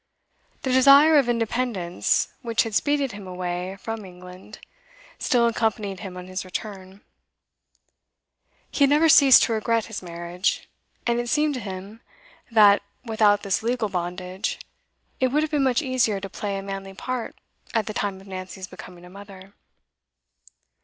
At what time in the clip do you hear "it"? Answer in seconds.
11.19-11.29, 15.19-15.27